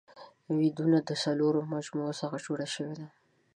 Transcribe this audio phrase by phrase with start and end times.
[0.55, 2.65] ويدونه د څلورو مجموعو څخه جوړه
[2.97, 3.07] ده